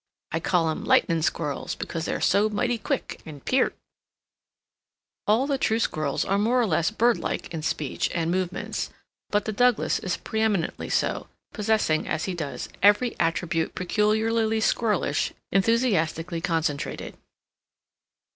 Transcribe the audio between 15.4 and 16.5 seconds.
enthusiastically